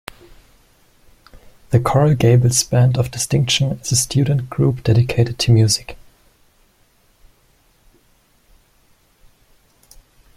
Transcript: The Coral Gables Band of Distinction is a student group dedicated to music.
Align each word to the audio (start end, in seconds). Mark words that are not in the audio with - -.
The 1.69 1.79
Coral 1.79 2.15
Gables 2.15 2.63
Band 2.63 2.97
of 2.97 3.11
Distinction 3.11 3.69
is 3.73 3.91
a 3.91 3.95
student 3.95 4.49
group 4.49 4.81
dedicated 4.81 5.37
to 5.37 5.51
music. 5.51 5.95